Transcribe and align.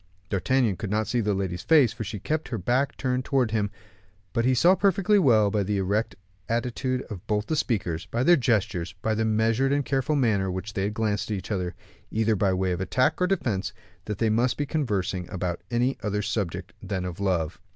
D'Artagnan 0.31 0.77
could 0.77 0.89
not 0.89 1.05
see 1.05 1.21
the 1.21 1.35
lady's 1.35 1.61
face, 1.61 1.93
for 1.93 2.03
she 2.03 2.17
kept 2.17 2.47
her 2.47 2.57
back 2.57 2.97
turned 2.97 3.23
towards 3.23 3.53
him; 3.53 3.69
but 4.33 4.45
he 4.45 4.55
saw 4.55 4.73
perfectly 4.73 5.19
well, 5.19 5.51
by 5.51 5.61
the 5.61 5.77
erect 5.77 6.15
attitude 6.49 7.03
of 7.03 7.27
both 7.27 7.45
the 7.45 7.55
speakers, 7.55 8.07
by 8.07 8.23
their 8.23 8.35
gestures, 8.35 8.93
by 9.03 9.13
the 9.13 9.25
measured 9.25 9.71
and 9.71 9.85
careful 9.85 10.15
manner 10.15 10.49
with 10.49 10.63
which 10.63 10.73
they 10.73 10.89
glanced 10.89 11.29
at 11.29 11.37
each 11.37 11.51
other, 11.51 11.75
either 12.09 12.35
by 12.35 12.51
way 12.51 12.71
of 12.71 12.81
attack 12.81 13.21
or 13.21 13.27
defense, 13.27 13.73
that 14.05 14.17
they 14.17 14.31
must 14.31 14.57
be 14.57 14.65
conversing 14.65 15.29
about 15.29 15.61
any 15.69 15.95
other 16.01 16.23
subject 16.23 16.73
than 16.81 17.05
of 17.05 17.19
love. 17.19 17.59